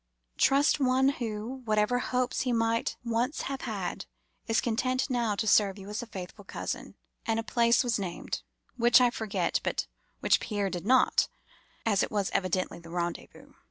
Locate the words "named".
7.99-8.41